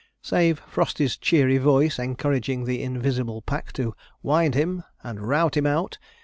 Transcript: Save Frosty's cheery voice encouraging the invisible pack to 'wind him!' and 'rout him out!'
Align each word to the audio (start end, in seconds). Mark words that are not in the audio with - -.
Save 0.23 0.57
Frosty's 0.61 1.15
cheery 1.15 1.59
voice 1.59 1.99
encouraging 1.99 2.63
the 2.63 2.81
invisible 2.81 3.43
pack 3.43 3.71
to 3.73 3.93
'wind 4.23 4.55
him!' 4.55 4.83
and 5.03 5.19
'rout 5.21 5.55
him 5.55 5.67
out!' 5.67 5.99